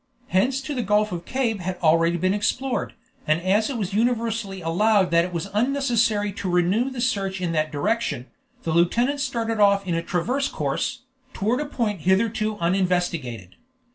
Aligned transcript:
Hence 0.29 0.61
to 0.61 0.73
the 0.73 0.81
Gulf 0.81 1.11
of 1.11 1.25
Cabes 1.25 1.61
had 1.61 1.75
been 1.79 1.83
already 1.83 2.33
explored, 2.35 2.93
and 3.27 3.39
as 3.39 3.69
it 3.69 3.77
was 3.77 3.93
universally 3.93 4.59
allowed 4.59 5.11
that 5.11 5.23
it 5.25 5.31
was 5.31 5.47
unnecessary 5.53 6.33
to 6.33 6.49
renew 6.49 6.89
the 6.89 6.99
search 6.99 7.39
in 7.39 7.51
that 7.51 7.71
direction, 7.71 8.25
the 8.63 8.71
lieutenant 8.73 9.19
started 9.19 9.59
off 9.59 9.85
in 9.85 9.93
a 9.93 10.01
transverse 10.01 10.47
course, 10.47 11.01
towards 11.35 11.61
a 11.61 11.67
point 11.67 12.01
hitherto 12.01 12.57
uninvestigated. 12.57 13.57